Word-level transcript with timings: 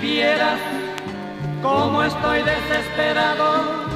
Si 0.00 0.06
vieras 0.06 0.60
cómo 1.62 2.02
estoy 2.02 2.42
desesperado 2.42 3.88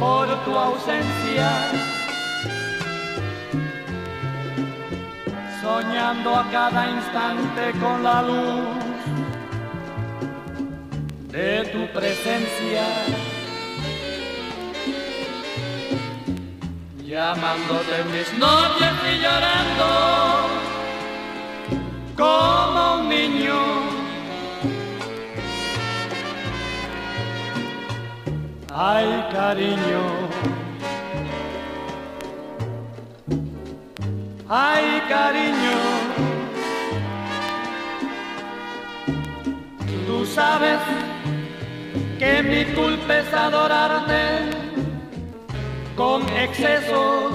por 0.00 0.26
tu 0.44 0.56
ausencia. 0.56 1.48
Soñando 5.62 6.34
a 6.34 6.50
cada 6.50 6.90
instante 6.90 7.72
con 7.80 8.02
la 8.02 8.22
luz 8.22 9.04
de 11.30 11.64
tu 11.72 11.86
presencia. 11.92 12.84
Llamándote 17.04 18.04
mis 18.12 18.38
noches 18.38 18.92
y 19.12 19.18
llorando 19.22 20.66
como 22.16 22.55
Ay, 28.78 29.24
cariño. 29.32 30.02
Ay, 34.50 35.00
cariño. 35.08 35.78
Tú 40.06 40.26
sabes 40.26 40.78
que 42.18 42.42
mi 42.42 42.66
culpa 42.74 43.16
es 43.16 43.32
adorarte 43.32 44.50
con 45.96 46.28
exceso. 46.28 47.32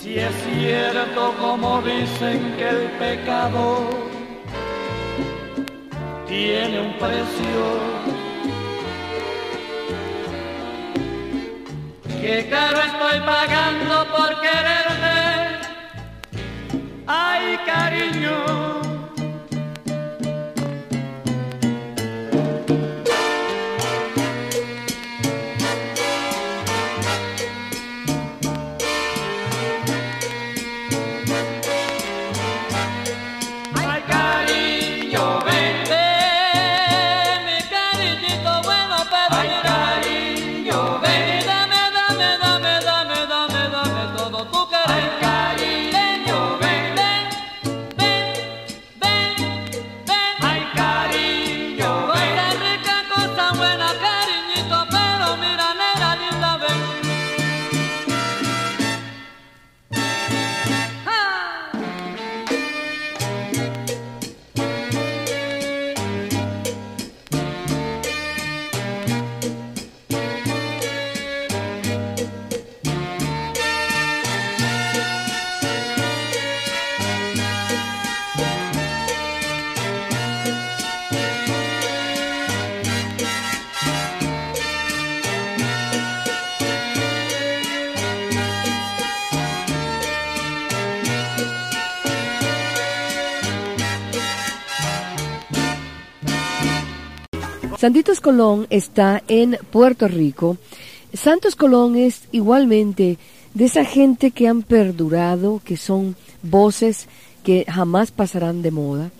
Si 0.00 0.18
es 0.18 0.34
cierto 0.44 1.34
como 1.38 1.82
dicen 1.82 2.54
que 2.56 2.68
el 2.70 2.90
pecado 2.98 4.09
tiene 6.40 6.80
un 6.80 6.92
precio, 6.94 7.62
que 12.22 12.48
caro 12.48 12.78
estoy 12.80 13.20
pagando 13.26 14.06
por 14.16 14.40
quererte. 14.40 15.68
Ay, 17.06 17.58
cariño. 17.66 18.79
Santitos 97.80 98.20
Colón 98.20 98.66
está 98.68 99.22
en 99.26 99.56
Puerto 99.70 100.06
Rico. 100.06 100.58
Santos 101.14 101.56
Colón 101.56 101.96
es 101.96 102.24
igualmente 102.30 103.16
de 103.54 103.64
esa 103.64 103.86
gente 103.86 104.32
que 104.32 104.48
han 104.48 104.60
perdurado, 104.60 105.62
que 105.64 105.78
son 105.78 106.14
voces 106.42 107.06
que 107.42 107.64
jamás 107.66 108.10
pasarán 108.10 108.60
de 108.60 108.70
moda. 108.70 109.10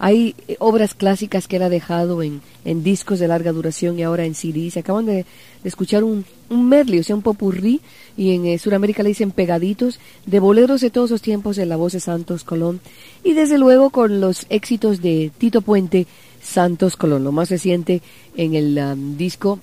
Hay 0.00 0.34
eh, 0.48 0.56
obras 0.58 0.94
clásicas 0.94 1.46
que 1.46 1.56
él 1.56 1.62
ha 1.62 1.68
dejado 1.68 2.20
en, 2.24 2.40
discos 2.64 3.20
de 3.20 3.28
larga 3.28 3.52
duración 3.52 3.96
y 3.96 4.02
ahora 4.02 4.24
en 4.24 4.34
CDs. 4.34 4.76
Acaban 4.78 5.06
de, 5.06 5.24
de 5.62 5.68
escuchar 5.68 6.02
un, 6.02 6.24
un 6.48 6.68
medley, 6.68 6.98
o 6.98 7.04
sea, 7.04 7.14
un 7.14 7.22
popurrí, 7.22 7.80
y 8.16 8.34
en 8.34 8.44
eh, 8.44 8.58
Sudamérica 8.58 9.04
le 9.04 9.10
dicen 9.10 9.30
pegaditos, 9.30 10.00
de 10.26 10.40
boleros 10.40 10.80
de 10.80 10.90
todos 10.90 11.10
los 11.10 11.22
tiempos 11.22 11.58
en 11.58 11.68
la 11.68 11.76
voz 11.76 11.92
de 11.92 12.00
Santos 12.00 12.42
Colón. 12.42 12.80
Y 13.22 13.34
desde 13.34 13.56
luego 13.56 13.90
con 13.90 14.20
los 14.20 14.46
éxitos 14.48 15.00
de 15.00 15.30
Tito 15.38 15.60
Puente, 15.60 16.08
Santos 16.42 16.96
Colón, 16.96 17.24
lo 17.24 17.32
más 17.32 17.50
reciente 17.50 18.02
en 18.36 18.54
el 18.54 18.78
um, 18.78 19.16
disco 19.16 19.58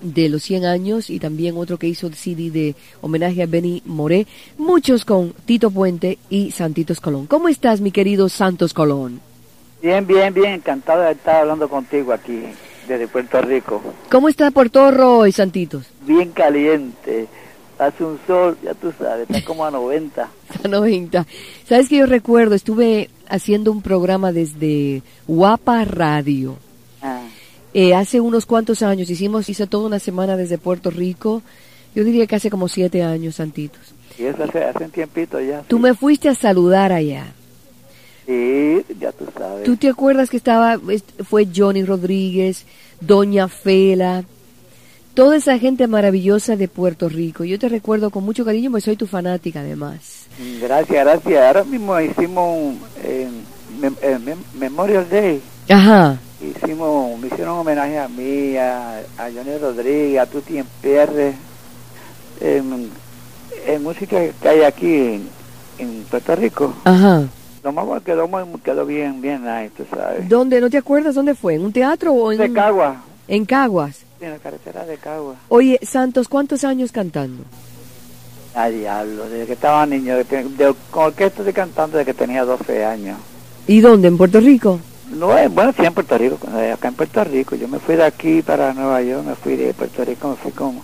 de 0.00 0.28
los 0.28 0.42
100 0.42 0.66
años 0.66 1.10
y 1.10 1.18
también 1.18 1.56
otro 1.56 1.78
que 1.78 1.88
hizo 1.88 2.06
el 2.06 2.14
CD 2.14 2.50
de 2.50 2.74
homenaje 3.00 3.42
a 3.42 3.46
Benny 3.46 3.82
Moré, 3.86 4.26
muchos 4.58 5.04
con 5.04 5.32
Tito 5.46 5.70
Puente 5.70 6.18
y 6.28 6.50
Santitos 6.50 7.00
Colón. 7.00 7.26
¿Cómo 7.26 7.48
estás, 7.48 7.80
mi 7.80 7.90
querido 7.90 8.28
Santos 8.28 8.74
Colón? 8.74 9.20
Bien, 9.82 10.06
bien, 10.06 10.32
bien, 10.32 10.54
encantado 10.54 11.02
de 11.02 11.12
estar 11.12 11.36
hablando 11.36 11.68
contigo 11.68 12.12
aquí 12.12 12.42
desde 12.88 13.08
Puerto 13.08 13.40
Rico. 13.42 13.82
¿Cómo 14.10 14.28
está 14.28 14.50
Puerto 14.50 14.90
Rico 14.90 15.26
y 15.26 15.32
Santitos? 15.32 15.86
Bien 16.06 16.30
caliente, 16.32 17.26
hace 17.86 18.04
un 18.04 18.18
sol, 18.26 18.56
ya 18.62 18.74
tú 18.74 18.92
sabes, 18.98 19.28
está 19.28 19.44
como 19.44 19.64
a 19.64 19.70
90. 19.70 20.28
A 20.64 20.68
90. 20.68 21.26
¿Sabes 21.68 21.88
que 21.88 21.98
yo 21.98 22.06
recuerdo? 22.06 22.54
Estuve 22.54 23.10
haciendo 23.28 23.72
un 23.72 23.82
programa 23.82 24.32
desde 24.32 25.02
Guapa 25.26 25.84
Radio. 25.84 26.56
Ah, 27.02 27.22
Eh, 27.74 27.94
hace 27.94 28.20
unos 28.20 28.46
cuantos 28.46 28.82
años 28.82 29.10
hicimos, 29.10 29.48
hice 29.48 29.66
toda 29.66 29.86
una 29.86 29.98
semana 29.98 30.36
desde 30.36 30.58
Puerto 30.58 30.90
Rico. 30.90 31.42
Yo 31.94 32.04
diría 32.04 32.26
que 32.26 32.36
hace 32.36 32.50
como 32.50 32.68
siete 32.68 33.02
años, 33.02 33.34
Santitos. 33.36 33.80
y 34.18 34.24
eso 34.24 34.44
hace, 34.44 34.62
hace 34.64 34.84
un 34.84 34.90
tiempito 34.90 35.40
ya. 35.40 35.62
Tú 35.66 35.76
sí. 35.76 35.82
me 35.82 35.94
fuiste 35.94 36.28
a 36.28 36.34
saludar 36.34 36.92
allá. 36.92 37.32
Sí, 38.26 38.84
ya 38.98 39.12
tú 39.12 39.26
sabes. 39.36 39.64
¿Tú 39.64 39.76
te 39.76 39.88
acuerdas 39.88 40.30
que 40.30 40.36
estaba, 40.38 40.78
est- 40.88 41.22
fue 41.24 41.46
Johnny 41.54 41.84
Rodríguez, 41.84 42.64
Doña 43.00 43.48
Fela, 43.48 44.24
toda 45.14 45.36
esa 45.36 45.58
gente 45.58 45.86
maravillosa 45.86 46.56
de 46.56 46.68
Puerto 46.68 47.08
Rico? 47.08 47.44
Yo 47.44 47.58
te 47.58 47.68
recuerdo 47.68 48.10
con 48.10 48.24
mucho 48.24 48.44
cariño, 48.44 48.70
pues 48.70 48.84
soy 48.84 48.96
tu 48.96 49.06
fanática 49.06 49.60
además. 49.60 50.26
Gracias, 50.60 51.04
gracias. 51.04 51.46
Ahora 51.46 51.64
mismo 51.64 51.98
hicimos 52.00 52.56
un 52.58 52.80
eh, 53.02 53.28
mem- 53.80 53.96
eh, 54.02 54.18
mem- 54.24 54.58
Memorial 54.58 55.06
Day. 55.08 55.40
Ajá. 55.70 56.18
Hicimos, 56.42 57.18
me 57.20 57.28
hicieron 57.28 57.58
homenaje 57.58 57.98
a 57.98 58.08
mí, 58.08 58.56
a, 58.56 58.98
a 59.16 59.30
Johnny 59.34 59.56
Rodríguez, 59.60 60.20
a 60.20 60.26
Tuti 60.26 60.62
Pierre, 60.82 61.32
en, 62.40 62.90
en 63.66 63.82
música 63.82 64.18
que 64.42 64.48
hay 64.48 64.62
aquí 64.62 64.86
en, 64.94 65.28
en 65.78 66.04
Puerto 66.10 66.36
Rico. 66.36 66.74
Ajá. 66.84 67.22
Lo 67.62 67.72
más 67.72 68.02
quedó, 68.02 68.28
muy, 68.28 68.42
quedó 68.62 68.84
bien, 68.84 69.22
bien 69.22 69.42
nice, 69.42 69.70
tú 69.74 69.84
sabes. 69.90 70.28
¿Dónde? 70.28 70.60
¿No 70.60 70.68
te 70.68 70.76
acuerdas 70.76 71.14
dónde 71.14 71.34
fue? 71.34 71.54
¿En 71.54 71.64
un 71.64 71.72
teatro 71.72 72.12
o 72.12 72.30
en 72.30 72.36
De 72.38 72.52
Cagua, 72.52 72.96
En 73.28 73.44
Caguas. 73.46 73.96
en 74.20 74.30
la 74.30 74.38
carretera 74.38 74.84
de 74.86 74.96
Cagua. 74.96 75.34
Oye, 75.48 75.78
Santos, 75.82 76.28
¿cuántos 76.28 76.64
años 76.64 76.92
cantando? 76.92 77.42
A 78.54 78.68
diablo, 78.68 79.28
desde 79.28 79.46
que 79.46 79.52
estaba 79.54 79.84
niño, 79.86 80.16
de, 80.16 80.24
de- 80.24 80.74
con 80.90 81.04
orquesta 81.06 81.40
estoy 81.40 81.52
cantando 81.52 81.98
desde 81.98 82.12
que 82.12 82.18
tenía 82.18 82.44
12 82.44 82.84
años. 82.84 83.18
¿Y 83.66 83.80
dónde? 83.80 84.08
¿En 84.08 84.16
Puerto 84.16 84.40
Rico? 84.40 84.78
No, 85.12 85.36
eh, 85.36 85.48
bueno, 85.48 85.72
sí 85.76 85.84
en 85.84 85.92
Puerto 85.92 86.16
Rico, 86.16 86.38
eh, 86.56 86.72
acá 86.72 86.88
en 86.88 86.94
Puerto 86.94 87.22
Rico. 87.24 87.54
Yo 87.56 87.68
me 87.68 87.78
fui 87.78 87.96
de 87.96 88.04
aquí 88.04 88.42
para 88.42 88.72
Nueva 88.72 89.02
York, 89.02 89.24
me 89.26 89.34
fui 89.34 89.56
de 89.56 89.74
Puerto 89.74 90.04
Rico, 90.04 90.28
me 90.30 90.36
fui 90.36 90.52
como 90.52 90.82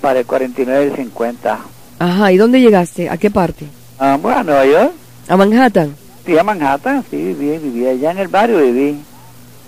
para 0.00 0.20
el 0.20 0.26
49 0.26 0.90
y 0.92 0.96
50. 0.96 1.58
Ajá, 1.98 2.32
¿y 2.32 2.36
dónde 2.36 2.60
llegaste? 2.60 3.08
¿A 3.08 3.16
qué 3.16 3.30
parte? 3.30 3.66
Ah, 3.98 4.16
bueno, 4.20 4.38
a 4.38 4.44
Nueva 4.44 4.66
York, 4.66 4.92
¿A 5.28 5.36
Manhattan? 5.36 5.96
fui 6.24 6.38
a 6.38 6.44
Manhattan, 6.44 7.04
sí, 7.10 7.16
viví, 7.16 7.58
viví 7.58 7.86
allá 7.86 8.10
en 8.12 8.18
el 8.18 8.28
barrio, 8.28 8.58
viví. 8.58 9.00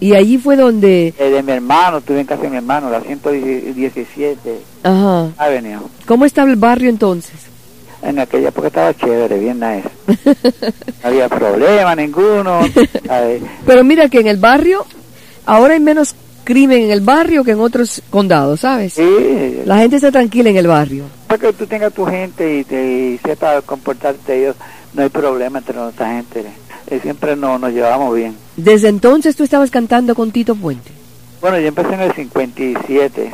Y 0.00 0.14
allí 0.14 0.38
fue 0.38 0.56
donde... 0.56 1.12
Eh, 1.18 1.30
de 1.30 1.42
mi 1.42 1.52
hermano, 1.52 1.98
estuve 1.98 2.20
en 2.20 2.26
casa 2.26 2.42
de 2.42 2.50
mi 2.50 2.56
hermano, 2.56 2.88
la 2.90 3.00
117 3.02 4.60
Ajá. 4.82 5.28
Avenue. 5.36 5.78
¿Cómo 6.06 6.24
estaba 6.24 6.50
el 6.50 6.56
barrio 6.56 6.88
entonces? 6.88 7.34
En 8.02 8.18
aquella 8.18 8.48
época 8.48 8.68
estaba 8.68 8.94
chévere, 8.94 9.38
bien 9.38 9.60
nice. 9.60 9.88
No 11.02 11.08
había 11.08 11.28
problema 11.28 11.94
ninguno. 11.94 12.60
Pero 13.66 13.84
mira 13.84 14.08
que 14.08 14.20
en 14.20 14.26
el 14.28 14.38
barrio, 14.38 14.86
ahora 15.44 15.74
hay 15.74 15.80
menos 15.80 16.14
crimen 16.44 16.84
en 16.84 16.90
el 16.90 17.02
barrio 17.02 17.44
que 17.44 17.50
en 17.52 17.60
otros 17.60 18.02
condados, 18.08 18.60
¿sabes? 18.60 18.94
Sí, 18.94 19.60
La 19.66 19.78
gente 19.78 19.96
está 19.96 20.10
tranquila 20.10 20.48
en 20.50 20.56
el 20.56 20.66
barrio. 20.66 21.04
para 21.26 21.38
que 21.40 21.52
tú 21.52 21.66
tengas 21.66 21.92
tu 21.92 22.06
gente 22.06 22.58
y, 22.60 22.64
te, 22.64 22.82
y 23.12 23.18
sepas 23.18 23.62
comportarte 23.64 24.38
ellos, 24.38 24.56
no 24.94 25.02
hay 25.02 25.10
problema 25.10 25.58
entre 25.58 25.76
nuestra 25.76 26.08
gente. 26.14 26.44
Eh, 26.90 26.98
siempre 27.00 27.36
nos, 27.36 27.60
nos 27.60 27.72
llevamos 27.72 28.14
bien. 28.14 28.36
Desde 28.56 28.88
entonces 28.88 29.36
tú 29.36 29.44
estabas 29.44 29.70
cantando 29.70 30.14
con 30.14 30.32
Tito 30.32 30.54
Puente. 30.56 30.90
Bueno, 31.40 31.58
yo 31.58 31.68
empecé 31.68 31.94
en 31.94 32.00
el 32.00 32.12
57. 32.12 33.30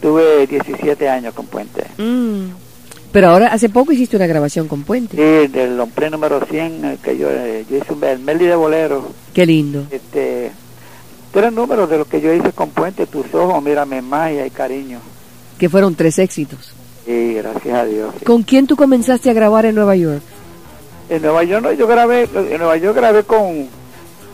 Tuve 0.00 0.46
17 0.46 1.08
años 1.08 1.32
con 1.32 1.46
Puente. 1.46 1.84
Mm. 1.96 2.50
Pero 3.12 3.28
ahora, 3.28 3.48
hace 3.48 3.68
poco 3.68 3.92
hiciste 3.92 4.16
una 4.16 4.26
grabación 4.26 4.68
con 4.68 4.82
Puente. 4.82 5.16
Sí, 5.16 5.52
del 5.52 5.78
hombre 5.78 6.10
número 6.10 6.44
100, 6.44 6.84
eh, 6.84 6.98
que 7.02 7.16
yo, 7.16 7.28
eh, 7.30 7.64
yo 7.70 7.76
hice 7.76 7.92
un 7.92 8.02
el 8.02 8.38
de 8.38 8.56
Bolero. 8.56 9.06
Qué 9.34 9.46
lindo. 9.46 9.86
Este, 9.90 10.50
tres 11.30 11.52
números 11.52 11.88
de 11.90 11.98
lo 11.98 12.06
que 12.06 12.20
yo 12.20 12.32
hice 12.32 12.52
con 12.52 12.70
Puente, 12.70 13.06
tus 13.06 13.32
ojos, 13.34 13.62
mírame 13.62 14.00
más 14.02 14.32
y 14.32 14.38
hay 14.38 14.50
cariño. 14.50 14.98
Que 15.58 15.68
fueron 15.68 15.94
tres 15.94 16.18
éxitos. 16.18 16.72
Sí, 17.04 17.34
gracias 17.34 17.74
a 17.74 17.84
Dios. 17.84 18.14
sí. 18.18 18.24
¿Con 18.24 18.42
quién 18.42 18.66
tú 18.66 18.76
comenzaste 18.76 19.28
a 19.30 19.34
grabar 19.34 19.66
en 19.66 19.74
Nueva 19.74 19.94
York? 19.94 20.22
En 21.08 21.22
Nueva 21.22 21.44
York 21.44 21.62
no, 21.62 21.72
yo 21.72 21.86
grabé, 21.86 22.28
en 22.34 22.58
Nueva 22.58 22.76
York 22.76 22.96
grabé 22.96 23.24
con, 23.24 23.68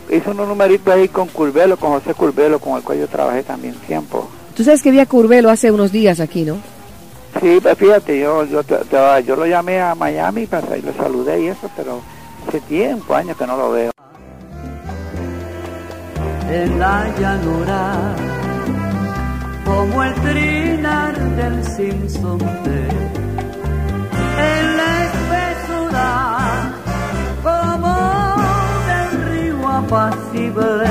hice 0.09 0.29
unos 0.29 0.47
numeritos 0.47 0.93
ahí 0.93 1.07
con 1.07 1.27
Curvelo, 1.27 1.77
con 1.77 1.91
José 1.91 2.13
Curvelo, 2.13 2.59
con 2.59 2.77
el 2.77 2.83
cual 2.83 2.99
yo 2.99 3.07
trabajé 3.07 3.43
también 3.43 3.73
tiempo. 3.87 4.29
Tú 4.55 4.63
sabes 4.63 4.81
que 4.81 4.91
vi 4.91 4.99
a 4.99 5.05
Curvelo 5.05 5.49
hace 5.49 5.71
unos 5.71 5.91
días 5.91 6.19
aquí, 6.19 6.43
¿no? 6.43 6.57
Sí, 7.41 7.59
pues 7.61 7.77
fíjate, 7.77 8.19
yo, 8.19 8.43
yo, 8.45 8.61
yo 9.25 9.35
lo 9.35 9.45
llamé 9.45 9.79
a 9.79 9.95
Miami 9.95 10.45
para 10.47 10.77
y 10.77 10.81
lo 10.81 10.93
saludé 10.93 11.41
y 11.41 11.47
eso, 11.47 11.69
pero 11.75 12.01
hace 12.47 12.59
tiempo, 12.61 13.13
años 13.13 13.37
que 13.37 13.45
no 13.45 13.55
lo 13.55 13.71
veo. 13.71 13.91
en 16.51 16.79
la 16.79 17.07
llanura, 17.19 18.15
como 19.65 20.03
el 20.03 20.13
trinar 20.15 21.15
del 21.35 21.63
sinsonte, 21.63 22.79
en 24.51 24.77
la 24.77 25.05
espesura, 25.05 26.58
río 29.89 29.97
apacible, 29.97 30.89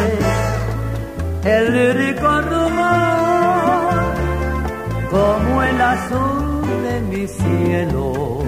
el 1.45 1.73
lírico 1.73 2.41
rumor, 2.43 3.95
como 5.11 5.62
el 5.62 5.81
azul 5.81 6.67
de 6.83 7.00
mi 7.03 7.27
cielo, 7.27 8.43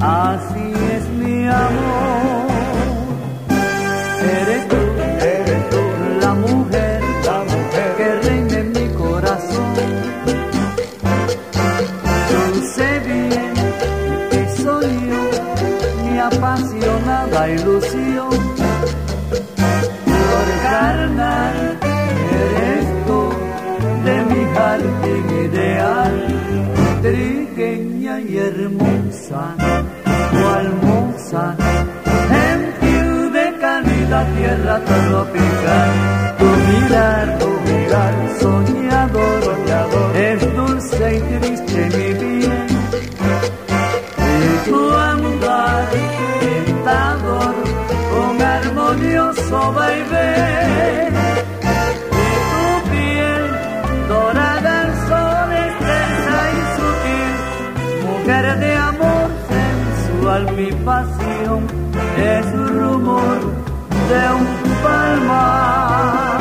así 0.00 0.72
es 0.94 1.08
mi 1.10 1.46
amor. 1.46 2.37
Trigueña 27.58 28.20
y 28.20 28.36
hermosa, 28.36 29.56
sensual, 60.38 60.56
mi 60.56 60.72
pasión 60.84 61.66
es 62.16 62.46
un 62.46 62.68
rumor 62.68 63.38
de 64.08 64.34
un 64.34 64.82
palmar. 64.82 66.40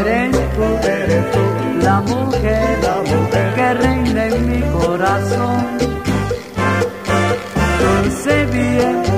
Eres 0.00 0.30
tú, 0.54 0.88
eres 0.88 1.32
tú, 1.32 1.38
la 1.82 2.00
mujer, 2.00 2.78
la 2.82 3.54
que 3.54 3.74
reina 3.74 4.26
en 4.26 4.48
mi 4.48 4.60
corazón. 4.72 5.66
Sé 8.24 8.46
bien 8.46 9.11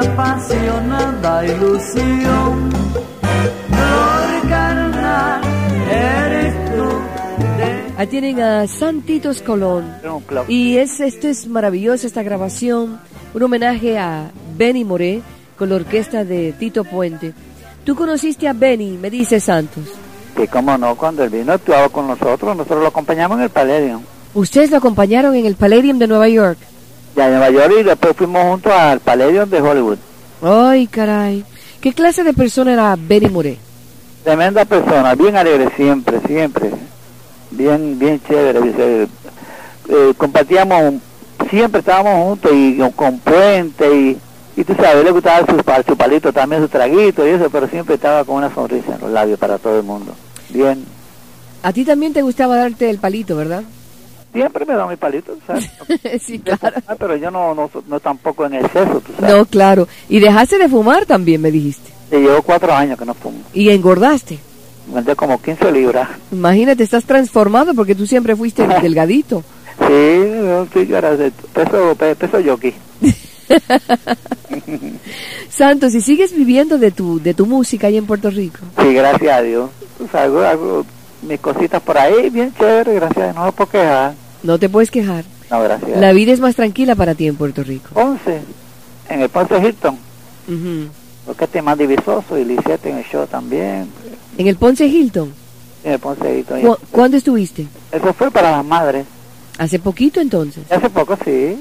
apasionada 0.00 1.46
ilusión. 1.46 2.70
Flor 3.68 4.48
carnal, 4.48 5.40
eres 5.90 6.54
tú. 6.74 6.84
de- 7.58 7.94
Ahí 7.96 8.06
tienen 8.06 8.40
a 8.40 8.66
Santitos 8.66 9.42
Colón. 9.42 9.92
Y 10.48 10.76
es, 10.78 11.00
esto 11.00 11.28
es 11.28 11.46
maravilloso, 11.46 12.06
esta 12.06 12.22
grabación, 12.22 13.00
un 13.34 13.42
homenaje 13.42 13.98
a 13.98 14.30
Benny 14.56 14.84
Moré 14.84 15.22
con 15.56 15.68
la 15.70 15.76
orquesta 15.76 16.24
de 16.24 16.52
Tito 16.52 16.84
Puente. 16.84 17.32
Tú 17.84 17.94
conociste 17.96 18.46
a 18.48 18.52
Benny, 18.52 18.98
me 18.98 19.10
dice 19.10 19.40
Santos. 19.40 19.84
Sí, 20.36 20.46
cómo 20.46 20.78
no, 20.78 20.94
cuando 20.94 21.24
él 21.24 21.30
vino 21.30 21.52
actuaba 21.52 21.88
con 21.88 22.06
nosotros, 22.06 22.56
nosotros 22.56 22.82
lo 22.82 22.88
acompañamos 22.88 23.38
en 23.38 23.44
el 23.44 23.50
Palladium. 23.50 24.02
Ustedes 24.34 24.70
lo 24.70 24.76
acompañaron 24.76 25.34
en 25.34 25.46
el 25.46 25.56
Palladium 25.56 25.98
de 25.98 26.06
Nueva 26.06 26.28
York. 26.28 26.58
En 27.24 27.30
Nueva 27.30 27.50
York 27.50 27.74
y 27.80 27.82
después 27.82 28.16
fuimos 28.16 28.42
juntos 28.44 28.72
al 28.72 29.00
Palladium 29.00 29.50
de 29.50 29.60
Hollywood. 29.60 29.98
Ay, 30.42 30.86
caray. 30.86 31.44
¿Qué 31.80 31.92
clase 31.92 32.22
de 32.22 32.32
persona 32.32 32.72
era 32.72 32.96
Benny 32.96 33.28
Moré? 33.28 33.58
Tremenda 34.22 34.64
persona, 34.64 35.14
bien 35.14 35.36
alegre 35.36 35.68
siempre, 35.76 36.20
siempre. 36.26 36.70
Bien, 37.50 37.98
bien 37.98 38.20
chévere. 38.26 38.60
eh, 39.88 40.14
compartíamos, 40.16 40.94
siempre 41.50 41.80
estábamos 41.80 42.24
juntos 42.28 42.52
y 42.54 42.78
con, 42.78 42.90
con 42.92 43.18
puente 43.18 43.94
y, 43.94 44.18
y 44.56 44.64
tú 44.64 44.74
sabes, 44.74 45.02
le 45.04 45.10
gustaba 45.10 45.46
su, 45.46 45.56
su 45.86 45.96
palito 45.96 46.32
también, 46.32 46.62
su 46.62 46.68
traguito 46.68 47.26
y 47.26 47.30
eso, 47.30 47.48
pero 47.50 47.68
siempre 47.68 47.94
estaba 47.96 48.24
con 48.24 48.36
una 48.36 48.54
sonrisa 48.54 48.94
en 48.94 49.00
los 49.00 49.10
labios 49.10 49.38
para 49.38 49.58
todo 49.58 49.76
el 49.78 49.82
mundo. 49.84 50.14
Bien. 50.50 50.84
A 51.62 51.72
ti 51.72 51.84
también 51.84 52.12
te 52.12 52.22
gustaba 52.22 52.56
darte 52.56 52.88
el 52.90 52.98
palito, 52.98 53.34
¿verdad? 53.34 53.62
Siempre 54.32 54.64
me 54.66 54.74
da 54.74 54.86
mi 54.86 54.96
palito, 54.96 55.36
¿sabes? 55.46 55.70
sí, 56.22 56.38
claro. 56.38 56.76
Ah, 56.86 56.94
pero 56.98 57.16
yo 57.16 57.30
no, 57.30 57.54
no, 57.54 57.70
no 57.86 58.00
tampoco 58.00 58.44
en 58.46 58.54
exceso, 58.54 59.00
tú 59.04 59.12
sabes. 59.18 59.34
No, 59.36 59.44
claro. 59.46 59.88
Y 60.08 60.20
dejaste 60.20 60.58
de 60.58 60.68
fumar 60.68 61.06
también, 61.06 61.40
me 61.40 61.50
dijiste. 61.50 61.90
Y 62.12 62.16
llevo 62.20 62.42
cuatro 62.42 62.72
años 62.72 62.98
que 62.98 63.04
no 63.04 63.14
fumo. 63.14 63.38
Y 63.54 63.70
engordaste. 63.70 64.38
Vendé 64.94 65.14
como 65.16 65.40
15 65.40 65.72
libras. 65.72 66.08
Imagínate, 66.32 66.82
estás 66.82 67.04
transformado 67.04 67.74
porque 67.74 67.94
tú 67.94 68.06
siempre 68.06 68.36
fuiste 68.36 68.66
delgadito. 68.82 69.42
Sí, 69.86 70.22
sí, 70.74 70.86
yo 70.86 70.96
era 70.98 71.16
de 71.16 71.30
peso, 71.30 71.94
pe- 71.96 72.16
peso 72.16 72.40
yoki. 72.40 72.74
Santos, 75.50 75.94
¿y 75.94 76.00
sigues 76.00 76.34
viviendo 76.36 76.78
de 76.78 76.90
tu, 76.90 77.20
de 77.20 77.34
tu 77.34 77.46
música 77.46 77.86
ahí 77.86 77.96
en 77.96 78.06
Puerto 78.06 78.30
Rico? 78.30 78.58
Sí, 78.80 78.92
gracias 78.92 79.38
a 79.38 79.42
Dios. 79.42 79.70
Pues 79.98 80.14
algo, 80.14 80.40
algo, 80.42 80.86
mis 81.22 81.40
cositas 81.40 81.82
por 81.82 81.98
ahí, 81.98 82.30
bien 82.30 82.52
chévere, 82.58 82.94
gracias, 82.94 83.34
no 83.34 83.44
me 83.46 83.52
puedo 83.52 83.70
quejar. 83.70 84.14
No 84.42 84.58
te 84.58 84.68
puedes 84.68 84.90
quejar. 84.90 85.24
No, 85.50 85.60
gracias. 85.62 85.98
La 86.00 86.12
vida 86.12 86.32
es 86.32 86.40
más 86.40 86.54
tranquila 86.54 86.94
para 86.94 87.14
ti 87.14 87.26
en 87.26 87.36
Puerto 87.36 87.62
Rico. 87.64 87.88
Ponce, 87.94 88.40
en 89.08 89.20
el 89.20 89.28
Ponce 89.28 89.58
Hilton, 89.58 89.96
porque 91.26 91.44
este 91.44 91.58
es 91.58 91.64
más 91.64 91.76
divisoso 91.78 92.38
y 92.38 92.44
Lisette 92.44 92.86
en 92.86 92.98
el 92.98 93.04
show 93.04 93.26
también, 93.26 93.88
En 94.36 94.46
el 94.46 94.56
Ponce 94.56 94.86
Hilton. 94.86 95.32
en 95.84 95.92
el 95.92 95.98
Ponce 95.98 96.38
Hilton. 96.38 96.60
¿Cu- 96.60 96.76
¿Cuándo 96.90 97.16
estuviste? 97.16 97.66
Eso 97.92 98.12
fue 98.14 98.30
para 98.30 98.50
las 98.52 98.64
madres. 98.64 99.06
Hace 99.58 99.78
poquito 99.78 100.20
entonces. 100.20 100.62
Hace 100.70 100.88
poco 100.90 101.16
sí. 101.24 101.56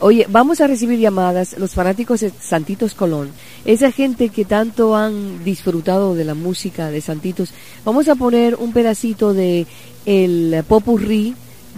Oye, 0.00 0.26
vamos 0.28 0.60
a 0.60 0.68
recibir 0.68 1.00
llamadas, 1.00 1.58
los 1.58 1.74
fanáticos 1.74 2.20
de 2.20 2.30
Santitos 2.30 2.94
Colón, 2.94 3.30
esa 3.64 3.90
gente 3.90 4.28
que 4.28 4.44
tanto 4.44 4.94
han 4.94 5.42
disfrutado 5.44 6.14
de 6.14 6.24
la 6.24 6.34
música 6.34 6.90
de 6.90 7.00
Santitos. 7.00 7.50
Vamos 7.84 8.08
a 8.08 8.14
poner 8.14 8.54
un 8.54 8.72
pedacito 8.72 9.34
de 9.34 9.66
el 10.06 10.62
popurrí 10.68 11.34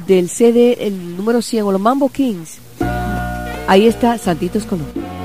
del 0.06 0.28
CD, 0.28 0.76
el 0.80 1.16
número 1.16 1.40
100, 1.40 1.64
o 1.64 1.72
los 1.72 1.80
Mambo 1.80 2.10
Kings. 2.10 2.58
Ahí 3.66 3.86
está 3.86 4.18
Santitos 4.18 4.64
Colón. 4.64 5.19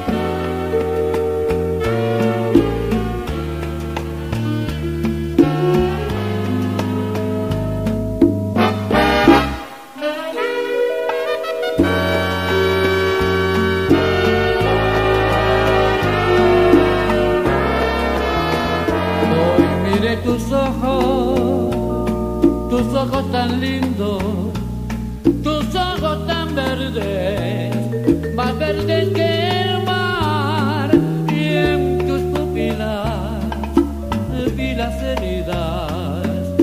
Miré 19.95 20.17
tus 20.17 20.51
ojos, 20.51 21.69
tus 22.69 22.93
ojos 22.93 23.31
tan 23.31 23.61
lindos, 23.61 24.23
tus 25.43 25.75
ojos 25.75 26.27
tan 26.27 26.55
verdes, 26.55 28.35
más 28.35 28.57
verdes 28.57 29.13
que 29.13 29.61
el 29.61 29.83
mar, 29.83 30.89
y 31.31 31.43
en 31.43 32.07
tus 32.07 32.21
pupilas 32.37 33.43
vi 34.55 34.75
las 34.75 35.01
heridas 35.01 36.57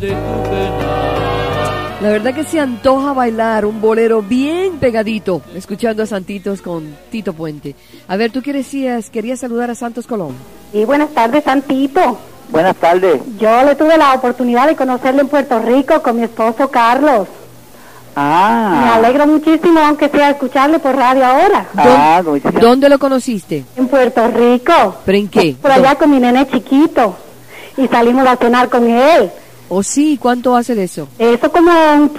de 0.00 0.08
tu 0.08 0.50
pena. 0.50 2.00
La 2.00 2.08
verdad 2.10 2.34
que 2.34 2.44
se 2.44 2.60
antoja 2.60 3.12
bailar 3.12 3.64
un 3.64 3.80
bolero 3.80 4.20
bien 4.20 4.78
pegadito, 4.78 5.42
escuchando 5.54 6.02
a 6.02 6.06
Santitos 6.06 6.60
con 6.60 6.96
Tito 7.10 7.32
Puente. 7.32 7.76
A 8.08 8.16
ver, 8.16 8.30
tú 8.30 8.42
qué 8.42 8.52
decías, 8.52 9.10
querías 9.10 9.40
saludar 9.40 9.70
a 9.70 9.74
Santos 9.74 10.06
Colón. 10.06 10.34
Y 10.72 10.84
buenas 10.84 11.14
tardes, 11.14 11.44
Santito. 11.44 12.18
Buenas 12.54 12.76
tardes. 12.76 13.20
Yo 13.36 13.64
le 13.64 13.74
tuve 13.74 13.96
la 13.98 14.14
oportunidad 14.14 14.68
de 14.68 14.76
conocerle 14.76 15.22
en 15.22 15.28
Puerto 15.28 15.58
Rico 15.58 16.00
con 16.00 16.14
mi 16.16 16.22
esposo 16.22 16.68
Carlos. 16.70 17.26
Me 18.16 18.22
Ah, 18.22 18.92
alegro 18.94 19.26
muchísimo, 19.26 19.80
aunque 19.80 20.08
sea 20.08 20.30
escucharle 20.30 20.78
por 20.78 20.94
radio 20.94 21.26
ahora. 21.26 21.66
ah, 21.76 22.22
muchísimas- 22.24 22.62
¿Dónde 22.62 22.88
lo 22.88 23.00
conociste? 23.00 23.64
En 23.76 23.88
Puerto 23.88 24.28
Rico. 24.28 24.94
¿Pero 25.04 25.18
en 25.18 25.26
qué? 25.28 25.56
Por 25.60 25.72
allá 25.72 25.96
con 25.96 26.12
mi 26.12 26.20
nene 26.20 26.46
chiquito. 26.46 27.16
Y 27.76 27.88
salimos 27.88 28.24
a 28.28 28.36
cenar 28.36 28.68
con 28.68 28.88
él. 28.88 29.32
¿O 29.68 29.82
sí? 29.82 30.18
¿Cuánto 30.20 30.54
hace 30.56 30.74
de 30.74 30.84
eso? 30.84 31.08
Eso 31.18 31.50
como 31.50 31.70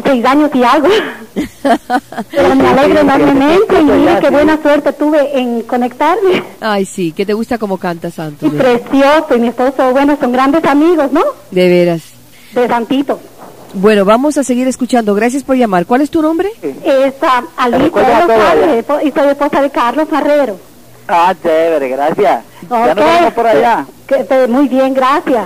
seis 0.04 0.26
años 0.26 0.50
y 0.54 0.64
algo. 0.64 0.88
Pero 2.32 2.56
me 2.56 2.68
alegro 2.68 3.00
enormemente 3.02 3.80
y 3.80 3.84
mire 3.84 4.18
qué 4.20 4.30
buena 4.30 4.60
suerte 4.62 4.94
tuve 4.94 5.38
en 5.38 5.62
conectarme. 5.64 6.44
Ay, 6.60 6.86
sí, 6.86 7.12
que 7.12 7.26
te 7.26 7.34
gusta 7.34 7.58
cómo 7.58 7.78
canta 7.78 8.10
Santos. 8.12 8.48
Y 8.52 8.56
de- 8.56 8.58
precioso. 8.64 9.36
Y 9.36 9.40
mi 9.40 9.48
esposo, 9.50 9.92
bueno, 9.92 10.18
son 10.20 10.32
grandes 10.32 10.64
amigos, 10.66 11.12
¿no? 11.12 11.22
De 11.52 11.70
veras. 11.70 12.02
De 12.54 12.68
Santito. 12.68 13.20
Bueno, 13.74 14.06
vamos 14.06 14.38
a 14.38 14.44
seguir 14.44 14.68
escuchando. 14.68 15.14
Gracias 15.14 15.44
por 15.44 15.56
llamar. 15.58 15.86
¿Cuál 15.86 16.02
es 16.02 16.10
tu 16.10 16.22
nombre? 16.22 16.50
Esa 16.62 17.44
Alicia 17.58 17.92
todo 17.92 18.28
Rosales, 18.28 18.86
y 19.04 19.12
soy 19.12 19.28
esposa 19.30 19.62
de 19.62 19.70
Carlos 19.70 20.08
Marrero. 20.10 20.58
Ah, 21.08 21.34
chévere, 21.44 21.90
gracias. 21.90 22.44
Ya 22.70 22.76
Ok. 22.92 22.96
nos 22.96 22.96
vemos 22.96 23.34
por 23.34 23.48
allá. 23.48 23.86
Que 24.08 24.48
muy 24.48 24.68
bien, 24.68 24.94
gracias. 24.94 25.46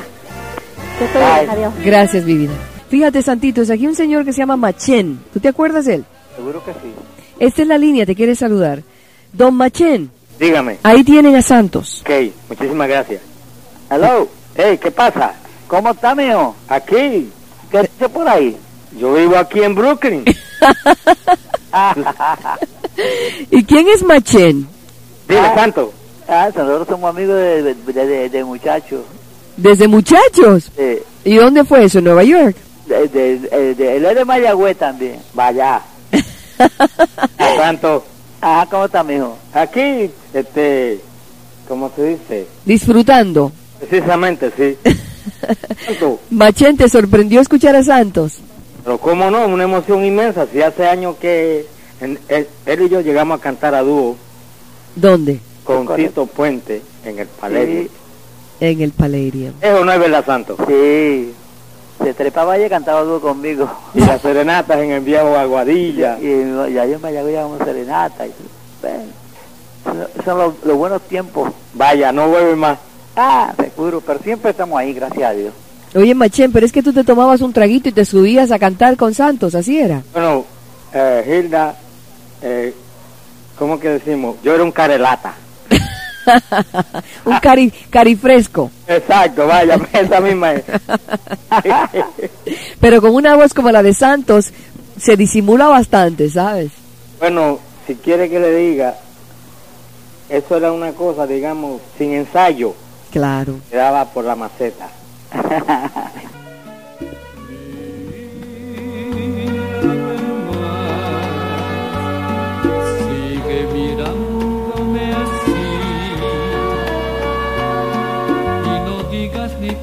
Que 1.00 1.06
esté 1.06 1.18
bien, 1.20 1.30
Bye. 1.48 1.50
adiós. 1.50 1.74
Gracias, 1.84 2.26
mi 2.26 2.34
vida. 2.36 2.54
Fíjate, 2.90 3.22
Santitos, 3.22 3.70
aquí 3.70 3.88
un 3.88 3.96
señor 3.96 4.26
que 4.26 4.34
se 4.34 4.40
llama 4.40 4.58
Machen. 4.58 5.20
¿Tú 5.34 5.40
te 5.40 5.48
acuerdas 5.48 5.86
de 5.86 5.96
él? 5.96 6.06
Seguro 6.36 6.64
que 6.66 6.74
sí. 6.74 6.92
Esta 7.40 7.62
es 7.62 7.68
la 7.68 7.78
línea, 7.78 8.06
te 8.06 8.16
quiere 8.16 8.36
saludar. 8.36 8.84
Don 9.32 9.56
Machen, 9.56 10.12
Dígame. 10.40 10.78
ahí 10.84 11.04
tienen 11.04 11.36
a 11.36 11.42
Santos. 11.42 12.02
Ok, 12.02 12.10
muchísimas 12.50 12.88
gracias. 12.88 13.22
Hello. 13.90 14.28
Hey, 14.56 14.78
¿qué 14.82 14.92
pasa? 14.92 15.34
¿Cómo 15.68 15.92
está, 15.92 16.14
mijo? 16.16 16.56
Aquí, 16.68 17.30
¿Qué 17.72 17.78
hace 17.78 18.10
por 18.10 18.28
ahí? 18.28 18.58
yo 19.00 19.14
vivo 19.14 19.38
aquí 19.38 19.62
en 19.62 19.76
Brooklyn. 19.76 20.26
¿Y 23.52 23.64
quién 23.64 23.88
es 23.88 24.04
Machen? 24.04 24.68
Dile, 25.28 25.40
Ah. 25.42 25.54
Santo. 25.56 25.94
Ah, 26.28 26.50
nosotros 26.56 26.88
somos 26.88 27.10
amigos 27.10 27.36
de, 27.36 27.64
de, 27.64 27.74
de, 27.76 28.06
de- 28.08 28.30
de 28.30 28.44
muchachos. 28.44 29.02
Desde 29.62 29.88
muchachos. 29.88 30.72
Eh, 30.78 31.04
¿Y 31.26 31.36
dónde 31.36 31.64
fue 31.66 31.84
eso? 31.86 32.00
¿En 32.00 32.06
Nueva 32.06 32.24
York? 32.24 32.56
de, 32.88 33.08
de, 33.08 33.40
de- 33.40 33.76
de- 33.76 33.98
él 33.98 34.06
es 34.06 34.16
de 34.16 34.26
Mayagüez 34.26 34.76
también. 34.78 35.18
Vaya. 35.34 35.82
Santo. 37.38 38.04
Ajá, 38.42 38.66
¿cómo 38.70 38.86
está, 38.86 39.04
mijo? 39.04 39.38
Aquí, 39.54 40.10
este, 40.34 41.00
¿cómo 41.68 41.92
se 41.96 42.04
dice? 42.10 42.48
Disfrutando. 42.66 43.52
Precisamente, 43.80 44.52
sí. 44.58 44.78
Santo. 45.86 46.20
Machen, 46.30 46.78
¿te 46.78 46.90
sorprendió 46.90 47.42
escuchar 47.42 47.76
a 47.76 47.84
Santos? 47.84 48.38
Pero 48.84 48.98
cómo 48.98 49.30
no, 49.30 49.46
una 49.46 49.66
emoción 49.66 50.04
inmensa. 50.06 50.48
Si 50.52 50.62
hace 50.62 50.88
años 50.88 51.16
que 51.20 51.66
en- 52.02 52.18
él, 52.30 52.48
él 52.66 52.82
y 52.84 52.90
yo 52.90 53.02
llegamos 53.02 53.40
a 53.40 53.42
cantar 53.44 53.76
a 53.76 53.82
dúo 53.82 54.16
¿Dónde? 54.96 55.40
con. 55.64 55.86
Tito 55.96 56.26
Puente 56.26 56.82
en 57.06 57.20
el 57.20 57.28
Palerio. 57.28 57.84
Sí, 57.84 57.90
En 58.60 58.82
el 58.82 58.92
Palladium. 58.92 59.54
Eso 59.62 59.86
no 59.86 59.92
es 59.92 60.00
verdad, 60.00 60.26
Santo. 60.26 60.58
sí. 60.68 61.34
Se 62.04 62.14
trepaba 62.14 62.58
y 62.58 62.70
cantaba 62.70 63.02
dúo 63.04 63.20
conmigo. 63.20 63.70
Y 63.94 64.00
las 64.00 64.22
serenatas 64.22 64.80
en 64.80 64.92
el 64.92 65.02
viejo 65.02 65.36
Aguadilla. 65.36 66.18
Y, 66.22 66.74
ya 66.74 66.86
yo 66.86 66.96
en 66.96 67.02
Mayagüez 67.02 67.34
llevamos 67.36 67.60
serenata. 67.60 68.26
Y, 68.26 68.32
bueno, 68.82 70.08
son- 70.24 70.38
los, 70.38 70.54
los 70.64 70.78
buenos 70.78 71.02
tiempos. 71.04 71.52
Vaya, 71.74 72.12
no 72.14 72.30
vuelve 72.30 72.56
más. 72.56 72.80
Ah, 73.16 73.54
seguro, 73.58 74.00
pero 74.02 74.20
siempre 74.20 74.52
estamos 74.52 74.80
ahí, 74.80 74.94
gracias 74.94 75.30
a 75.30 75.34
Dios. 75.34 75.54
Oye, 75.96 76.14
Machen, 76.16 76.52
pero 76.54 76.66
es 76.66 76.72
que 76.72 76.84
tú 76.84 76.94
te 76.94 77.04
tomabas 77.04 77.42
un 77.42 77.52
traguito 77.52 77.90
y 77.90 77.92
te 77.92 78.06
subías 78.06 78.52
a 78.52 78.60
cantar 78.60 78.96
con 78.96 79.14
Santos, 79.14 79.56
así 79.56 79.78
era. 79.80 80.02
Bueno, 80.14 80.46
eh, 80.94 81.42
Hilda, 81.44 81.76
eh, 82.42 82.74
¿cómo 83.58 83.78
que 83.80 83.90
decimos? 83.90 84.36
Yo 84.44 84.54
era 84.54 84.64
un 84.64 84.72
carelata. 84.72 85.34
un 87.26 87.38
cari, 87.40 87.72
carifresco, 87.90 88.70
Exacto, 88.88 89.48
vaya, 89.48 89.80
esa 89.94 90.20
misma 90.20 90.54
es. 90.54 90.64
pero 92.80 93.02
con 93.02 93.14
una 93.16 93.36
voz 93.36 93.54
como 93.54 93.72
la 93.72 93.84
de 93.84 93.94
Santos 93.94 94.52
se 95.00 95.16
disimula 95.16 95.68
bastante, 95.68 96.30
¿sabes? 96.30 96.72
bueno, 97.20 97.60
si 97.88 97.96
quiere 97.96 98.30
que 98.30 98.40
le 98.40 98.56
diga, 98.56 98.96
eso 100.30 100.58
era 100.58 100.72
una 100.72 100.92
cosa, 100.94 101.26
digamos, 101.28 101.82
sin 101.98 102.14
ensayo, 102.14 102.74
Claro. 103.12 103.56
que 103.70 103.76
daba 103.78 104.06
por 104.06 104.24
la 104.26 104.36
maceta. 104.36 104.88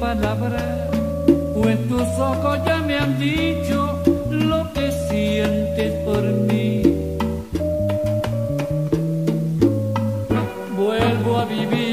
Digas 0.07 0.15
ni 0.15 0.21
palabra, 0.21 0.89
pues 1.53 1.87
tus 1.87 2.01
ojos 2.19 2.59
ya 2.65 2.77
me 2.81 2.97
han 2.97 3.19
dicho 3.19 3.99
lo 4.29 4.71
que 4.73 4.91
sientes 5.09 5.93
por 6.05 6.23
mí. 6.23 6.81
Vuelvo 10.77 11.37
a 11.39 11.45
vivir, 11.45 11.86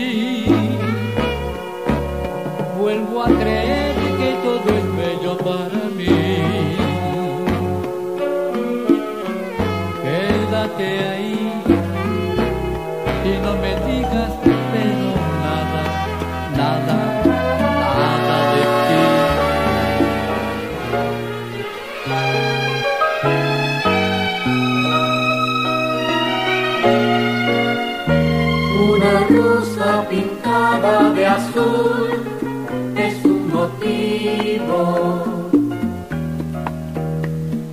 motivo. 33.65 35.23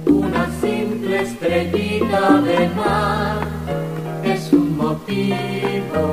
Una 0.05 0.45
simple 0.61 1.21
estrellita 1.21 2.41
de 2.47 2.69
mar 2.81 3.37
es 4.23 4.53
un 4.53 4.77
motivo. 4.77 6.03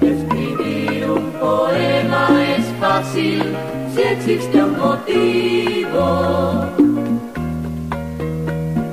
Escribir 0.00 1.10
un 1.10 1.26
poema 1.40 2.24
es 2.56 2.66
fácil 2.80 3.42
si 3.94 4.02
existe 4.02 4.62
un 4.62 4.78
motivo. 4.78 6.06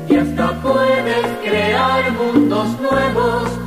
Y 0.09 0.15
hasta 0.15 0.47
puedes 0.61 1.25
crear 1.43 2.03
mundos 2.13 2.67
nuevos 2.79 3.58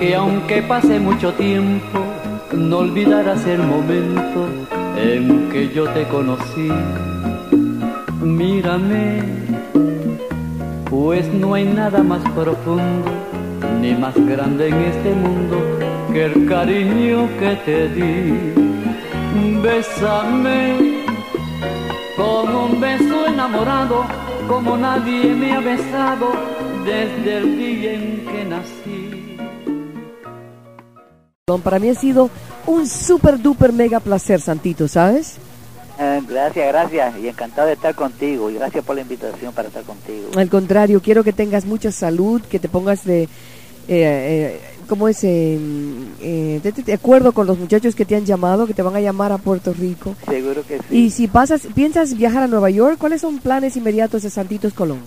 que 0.00 0.14
aunque 0.14 0.62
pase 0.62 0.98
mucho 0.98 1.30
tiempo, 1.34 1.98
no 2.54 2.78
olvidarás 2.78 3.46
el 3.46 3.58
momento 3.58 4.48
en 4.96 5.50
que 5.50 5.68
yo 5.74 5.84
te 5.90 6.04
conocí. 6.08 6.70
Mírame, 8.22 9.22
pues 10.88 11.30
no 11.34 11.52
hay 11.52 11.66
nada 11.66 12.02
más 12.02 12.22
profundo 12.30 13.10
ni 13.82 13.92
más 13.94 14.14
grande 14.26 14.68
en 14.68 14.74
este 14.92 15.10
mundo 15.14 15.56
que 16.14 16.24
el 16.24 16.46
cariño 16.46 17.28
que 17.38 17.56
te 17.66 17.88
di. 17.90 18.54
Bésame 19.62 21.04
con 22.16 22.56
un 22.56 22.80
beso 22.80 23.26
enamorado, 23.26 24.06
como 24.48 24.78
nadie 24.78 25.34
me 25.34 25.52
ha 25.52 25.60
besado 25.60 26.32
desde 26.86 27.36
el 27.36 27.58
día 27.58 27.92
en 27.92 28.24
que 28.26 28.44
nací. 28.46 29.09
Para 31.58 31.78
mí 31.78 31.88
ha 31.88 31.94
sido 31.94 32.30
un 32.66 32.86
super 32.86 33.40
duper 33.40 33.72
mega 33.72 33.98
placer, 34.00 34.40
Santito, 34.40 34.86
¿sabes? 34.86 35.34
Eh, 35.98 36.22
gracias, 36.28 36.68
gracias. 36.68 37.18
Y 37.18 37.28
encantado 37.28 37.66
de 37.66 37.74
estar 37.74 37.94
contigo. 37.94 38.50
Y 38.50 38.54
gracias 38.54 38.84
por 38.84 38.94
la 38.94 39.02
invitación 39.02 39.52
para 39.52 39.68
estar 39.68 39.82
contigo. 39.82 40.28
Al 40.36 40.48
contrario, 40.48 41.02
quiero 41.02 41.24
que 41.24 41.32
tengas 41.32 41.64
mucha 41.64 41.90
salud, 41.90 42.40
que 42.42 42.58
te 42.58 42.68
pongas 42.68 43.04
de... 43.04 43.24
Eh, 43.24 43.28
eh, 43.88 44.60
¿Cómo 44.88 45.06
es? 45.08 45.22
Eh, 45.22 45.56
eh, 46.20 46.60
de, 46.62 46.72
de 46.72 46.92
acuerdo 46.92 47.32
con 47.32 47.46
los 47.46 47.58
muchachos 47.58 47.94
que 47.94 48.04
te 48.04 48.16
han 48.16 48.24
llamado, 48.24 48.66
que 48.66 48.74
te 48.74 48.82
van 48.82 48.96
a 48.96 49.00
llamar 49.00 49.30
a 49.30 49.38
Puerto 49.38 49.72
Rico. 49.72 50.16
Seguro 50.28 50.64
que 50.66 50.78
sí. 50.78 50.96
Y 50.96 51.10
si 51.10 51.28
pasas, 51.28 51.62
piensas 51.74 52.16
viajar 52.16 52.42
a 52.42 52.46
Nueva 52.48 52.70
York, 52.70 52.96
¿cuáles 52.98 53.20
son 53.20 53.38
planes 53.38 53.76
inmediatos 53.76 54.22
de 54.22 54.30
Santitos 54.30 54.72
Colón? 54.72 54.98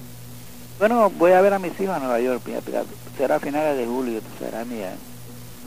Bueno, 0.79 1.11
voy 1.17 1.31
a 1.33 1.41
ver 1.41 1.53
a 1.53 1.59
mis 1.59 1.77
hijos 1.81 1.95
a 1.95 1.99
Nueva 1.99 2.19
York. 2.19 2.41
Será 3.17 3.35
a 3.35 3.39
finales 3.39 3.77
de 3.77 3.85
julio. 3.85 4.21
Será 4.39 4.63
mi, 4.63 4.77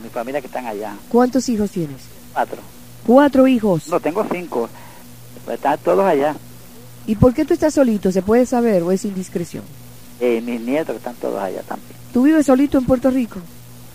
mi 0.03 0.09
familia 0.09 0.41
que 0.41 0.47
están 0.47 0.65
allá. 0.65 0.95
¿Cuántos 1.09 1.47
hijos 1.49 1.71
tienes? 1.71 1.97
Cuatro. 2.33 2.57
Cuatro 3.05 3.47
hijos. 3.47 3.87
No, 3.87 3.99
tengo 3.99 4.25
cinco. 4.31 4.69
Están 5.51 5.77
todos 5.79 6.05
allá. 6.05 6.35
¿Y 7.05 7.15
por 7.15 7.33
qué 7.33 7.45
tú 7.45 7.53
estás 7.53 7.73
solito? 7.73 8.11
¿Se 8.11 8.21
puede 8.21 8.45
saber 8.45 8.83
o 8.83 8.91
es 8.91 9.05
indiscreción? 9.05 9.63
Eh, 10.19 10.41
mis 10.41 10.59
nietos 10.61 10.93
que 10.93 10.97
están 10.97 11.15
todos 11.15 11.39
allá 11.41 11.61
también. 11.61 11.93
¿Tú 12.13 12.23
vives 12.23 12.45
solito 12.45 12.77
en 12.77 12.85
Puerto 12.85 13.09
Rico? 13.11 13.39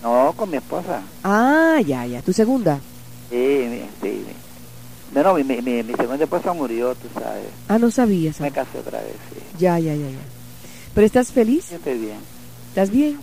No, 0.02 0.32
con 0.36 0.50
mi 0.50 0.56
esposa. 0.56 1.02
Ah, 1.22 1.78
ya, 1.84 2.06
ya. 2.06 2.22
¿Tu 2.22 2.32
segunda? 2.32 2.80
Sí, 3.30 3.68
sí. 4.00 4.08
mi- 4.08 5.12
Bueno, 5.12 5.34
mi, 5.34 5.44
mi, 5.44 5.60
mi, 5.62 5.82
mi 5.82 5.94
segunda 5.94 6.24
esposa 6.24 6.52
murió, 6.54 6.94
tú 6.94 7.08
sabes. 7.14 7.44
Ah, 7.68 7.78
no 7.78 7.90
sabías. 7.90 8.40
Me 8.40 8.50
casé 8.50 8.78
otra 8.78 9.00
vez, 9.00 9.12
sí. 9.32 9.40
Ya, 9.58 9.78
ya, 9.78 9.94
ya, 9.94 10.08
ya. 10.08 10.18
¿Pero 10.94 11.06
estás 11.06 11.30
feliz? 11.32 11.68
Yo 11.70 11.76
estoy 11.76 11.98
bien. 11.98 12.16
¿Estás 12.70 12.90
bien? 12.90 13.18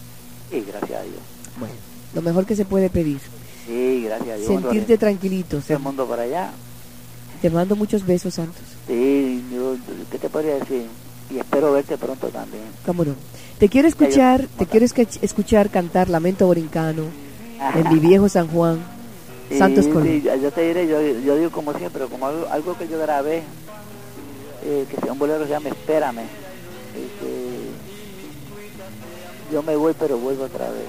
Sí, 0.52 0.64
gracias 0.68 1.00
a 1.00 1.04
Dios. 1.04 1.16
Bueno, 1.60 1.74
lo 2.14 2.22
mejor 2.22 2.46
que 2.46 2.56
se 2.56 2.66
puede 2.66 2.90
pedir. 2.90 3.20
Sí, 3.68 4.02
gracias 4.04 4.30
a 4.30 4.36
Dios. 4.36 4.48
Sentirte 4.48 4.98
tranquilito. 4.98 5.60
Todo 5.60 5.78
el 5.78 5.84
mundo 5.84 6.06
por 6.08 6.20
allá. 6.20 6.52
Te 7.42 7.50
mando 7.50 7.76
muchos 7.76 8.06
besos, 8.06 8.34
Santos. 8.34 8.64
Sí, 8.88 9.44
yo, 9.54 9.76
¿qué 10.12 10.18
te 10.18 10.30
podría 10.30 10.56
decir? 10.56 10.88
Y 11.30 11.38
espero 11.38 11.72
verte 11.72 11.98
pronto 11.98 12.28
también. 12.30 12.64
¿Cómo 12.86 13.06
no? 13.06 13.14
Te 13.60 13.70
quiero 13.70 13.88
escuchar, 13.88 14.48
te 14.58 14.66
quiero 14.66 14.86
escuchar 14.86 15.70
cantar 15.70 16.10
Lamento 16.10 16.48
Borincano 16.48 17.04
en 17.76 17.94
mi 17.94 18.00
viejo 18.08 18.28
San 18.28 18.48
Juan, 18.48 18.80
Sí, 19.50 19.58
Santos 19.58 19.86
Colón. 19.88 20.04
sí, 20.08 20.22
yo 20.24 20.52
te 20.52 20.62
diré, 20.68 20.88
yo, 20.88 21.02
yo 21.02 21.36
digo 21.38 21.52
como 21.52 21.74
siempre, 21.78 22.06
como 22.06 22.28
algo, 22.28 22.48
algo 22.50 22.78
que 22.78 22.88
yo 22.88 22.98
grabé, 23.00 23.44
eh, 24.64 24.86
que 24.90 24.98
sea 25.02 25.12
un 25.12 25.20
bolero 25.20 25.40
que 25.40 25.46
se 25.46 25.52
llama 25.52 25.70
Espérame. 25.70 26.22
Este, 26.96 27.70
yo 29.54 29.62
me 29.64 29.76
voy 29.76 29.94
pero 30.00 30.18
vuelvo 30.18 30.44
otra 30.46 30.70
vez 30.70 30.86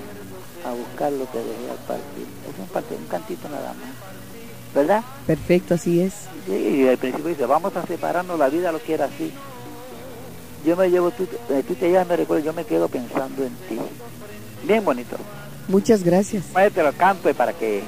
a 0.65 0.73
buscar 0.73 1.13
lo 1.13 1.31
que 1.31 1.39
dejé 1.39 1.71
al 1.71 1.79
partir. 1.87 2.27
Es 2.49 2.59
un, 2.59 2.67
parte- 2.67 2.95
un 2.97 3.07
cantito 3.07 3.49
nada 3.49 3.75
más. 3.75 3.91
¿Verdad? 4.75 5.03
Perfecto, 5.27 5.75
así 5.75 6.01
es. 6.01 6.15
Sí, 6.47 6.53
y 6.53 6.89
al 6.89 6.99
principio 6.99 7.29
dice, 7.29 7.47
vamos 7.47 7.75
a 7.77 7.85
separarnos, 7.87 8.39
la 8.39 8.49
vida 8.49 8.71
lo 8.73 8.79
quiere 8.79 9.03
así. 9.05 9.33
Yo 10.65 10.77
me 10.77 10.89
llevo, 10.91 11.11
tú, 11.11 11.27
eh, 11.49 11.63
tú 11.67 11.75
te 11.75 11.89
llevas, 11.89 12.07
me 12.07 12.17
recuerdo, 12.17 12.45
yo 12.45 12.53
me 12.53 12.65
quedo 12.65 12.89
pensando 12.89 13.43
en 13.45 13.55
ti. 13.69 13.79
Bien 14.63 14.85
bonito. 14.85 15.17
Muchas 15.69 16.05
gracias. 16.05 16.45
Te 16.75 16.83
lo 16.83 16.93
canto 16.93 17.31
y 17.31 17.33
para 17.35 17.53
que, 17.53 17.83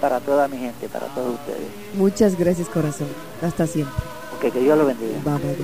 para 0.00 0.20
toda 0.20 0.48
mi 0.48 0.56
gente, 0.58 0.88
para 0.88 1.06
todos 1.08 1.34
ustedes. 1.34 1.68
Muchas 1.94 2.36
gracias, 2.38 2.68
corazón. 2.68 3.08
Hasta 3.42 3.66
siempre. 3.66 3.94
Ok, 4.36 4.52
que 4.52 4.60
Dios 4.60 4.76
lo 4.78 4.86
bendiga. 4.86 5.18
Bye, 5.24 5.38
bye, 5.38 5.56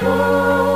bye. 0.00 0.75